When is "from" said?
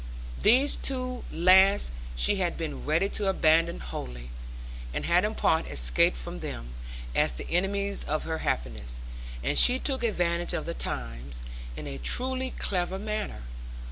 6.17-6.39